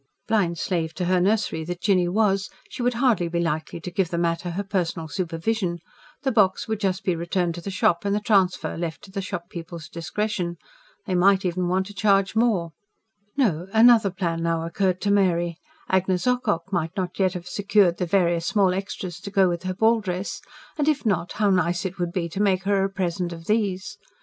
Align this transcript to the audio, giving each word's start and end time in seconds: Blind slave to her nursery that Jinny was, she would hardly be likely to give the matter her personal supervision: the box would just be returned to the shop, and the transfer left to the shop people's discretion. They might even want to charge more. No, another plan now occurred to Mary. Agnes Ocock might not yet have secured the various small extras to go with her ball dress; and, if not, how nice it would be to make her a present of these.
Blind 0.27 0.57
slave 0.57 0.95
to 0.95 1.05
her 1.05 1.21
nursery 1.21 1.63
that 1.63 1.79
Jinny 1.79 2.07
was, 2.07 2.49
she 2.71 2.81
would 2.81 2.95
hardly 2.95 3.27
be 3.27 3.39
likely 3.39 3.79
to 3.81 3.91
give 3.91 4.09
the 4.09 4.17
matter 4.17 4.49
her 4.49 4.63
personal 4.63 5.07
supervision: 5.07 5.77
the 6.23 6.31
box 6.31 6.67
would 6.67 6.79
just 6.79 7.03
be 7.03 7.15
returned 7.15 7.53
to 7.53 7.61
the 7.61 7.69
shop, 7.69 8.03
and 8.03 8.15
the 8.15 8.19
transfer 8.19 8.75
left 8.75 9.03
to 9.03 9.11
the 9.11 9.21
shop 9.21 9.51
people's 9.51 9.87
discretion. 9.87 10.57
They 11.05 11.13
might 11.13 11.45
even 11.45 11.67
want 11.67 11.85
to 11.85 11.93
charge 11.93 12.35
more. 12.35 12.71
No, 13.37 13.67
another 13.73 14.09
plan 14.09 14.41
now 14.41 14.63
occurred 14.65 15.01
to 15.01 15.11
Mary. 15.11 15.57
Agnes 15.87 16.25
Ocock 16.25 16.73
might 16.73 16.97
not 16.97 17.19
yet 17.19 17.33
have 17.35 17.47
secured 17.47 17.97
the 17.97 18.07
various 18.07 18.47
small 18.47 18.73
extras 18.73 19.19
to 19.19 19.29
go 19.29 19.47
with 19.49 19.61
her 19.61 19.75
ball 19.75 20.01
dress; 20.01 20.41
and, 20.79 20.87
if 20.87 21.05
not, 21.05 21.33
how 21.33 21.51
nice 21.51 21.85
it 21.85 21.99
would 21.99 22.11
be 22.11 22.27
to 22.29 22.41
make 22.41 22.63
her 22.63 22.83
a 22.83 22.89
present 22.89 23.31
of 23.31 23.45
these. 23.45 23.99